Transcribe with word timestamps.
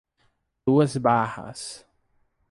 Duas 0.65 0.97
Barras 0.97 1.85